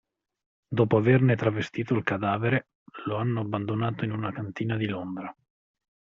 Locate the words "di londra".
4.75-5.31